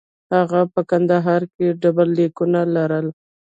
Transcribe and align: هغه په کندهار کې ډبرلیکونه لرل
هغه 0.35 0.61
په 0.73 0.81
کندهار 0.89 1.41
کې 1.53 1.65
ډبرلیکونه 1.81 2.59
لرل 2.75 3.07